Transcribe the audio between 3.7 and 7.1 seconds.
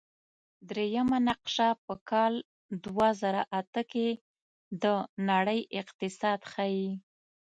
کې د نړۍ اقتصاد ښيي.